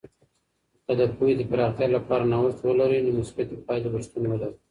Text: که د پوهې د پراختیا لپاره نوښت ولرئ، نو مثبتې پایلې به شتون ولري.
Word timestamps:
که 0.85 0.91
د 0.99 1.01
پوهې 1.15 1.33
د 1.37 1.41
پراختیا 1.51 1.87
لپاره 1.97 2.29
نوښت 2.31 2.59
ولرئ، 2.63 2.99
نو 3.05 3.11
مثبتې 3.19 3.55
پایلې 3.65 3.89
به 3.93 3.99
شتون 4.05 4.23
ولري. 4.27 4.55